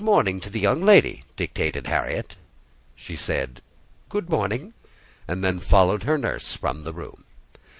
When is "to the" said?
0.39-0.59